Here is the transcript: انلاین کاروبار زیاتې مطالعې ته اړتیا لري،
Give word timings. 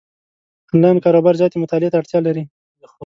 انلاین 0.71 0.97
کاروبار 1.05 1.35
زیاتې 1.39 1.57
مطالعې 1.63 1.89
ته 1.91 1.97
اړتیا 1.99 2.19
لري، 2.27 2.43